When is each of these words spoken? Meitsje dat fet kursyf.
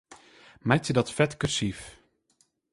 Meitsje 0.67 0.93
dat 0.97 1.11
fet 1.17 1.33
kursyf. 1.39 1.81